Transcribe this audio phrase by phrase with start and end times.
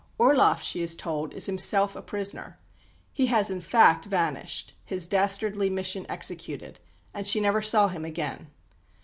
[0.17, 2.57] Orloff she is told is himself a prisoner.
[3.13, 6.79] He has, in fact, vanished, his dastardly mission executed;
[7.13, 8.47] and she never saw him again.